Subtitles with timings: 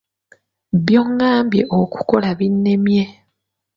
[0.85, 3.03] By'ongambye okukola binnemye.